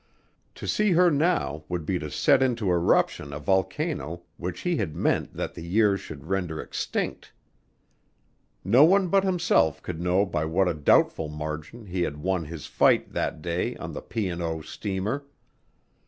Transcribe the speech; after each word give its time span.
To 0.55 0.67
see 0.67 0.93
her 0.93 1.11
now 1.11 1.63
would 1.69 1.85
be 1.85 1.99
to 1.99 2.09
set 2.09 2.41
into 2.41 2.71
eruption 2.71 3.31
a 3.31 3.37
volcano 3.39 4.23
which 4.37 4.61
he 4.61 4.77
had 4.77 4.95
meant 4.95 5.35
that 5.35 5.53
the 5.53 5.61
years 5.61 5.99
should 6.01 6.25
render 6.25 6.59
extinct. 6.59 7.33
No 8.63 8.83
one 8.83 9.09
but 9.09 9.23
himself 9.23 9.79
could 9.83 10.01
know 10.01 10.25
by 10.25 10.43
what 10.45 10.67
a 10.67 10.73
doubtful 10.73 11.29
margin 11.29 11.85
he 11.85 12.01
had 12.01 12.17
won 12.17 12.45
his 12.45 12.65
fight 12.65 13.13
that 13.13 13.43
day 13.43 13.75
on 13.75 13.93
the 13.93 14.01
P. 14.01 14.27
and 14.27 14.41
O. 14.41 14.61
steamer. 14.61 15.23